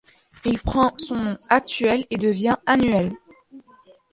Il 0.45 0.57
prend 0.59 0.97
son 0.97 1.13
nom 1.15 1.37
actuel 1.49 2.07
et 2.09 2.17
devient 2.17 2.57
annuel. 2.65 3.13